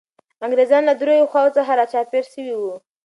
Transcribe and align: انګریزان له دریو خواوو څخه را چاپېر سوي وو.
انګریزان 0.45 0.83
له 0.89 0.93
دریو 1.01 1.29
خواوو 1.31 1.55
څخه 1.57 1.71
را 1.79 1.85
چاپېر 1.93 2.23
سوي 2.33 2.53
وو. 2.59 2.73